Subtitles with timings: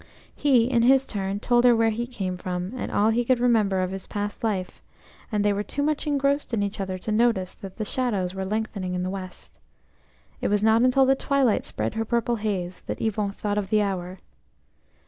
[0.35, 3.81] He in his turn told her where he came from, and all he could remember
[3.81, 4.81] of his past life,
[5.31, 8.43] and they were too much engrossed in each other to notice that the shadows were
[8.43, 9.59] lengthening in the west.
[10.41, 13.83] It was not until the twilight spread her purple haze that Yvon thought of the
[13.83, 14.17] hour.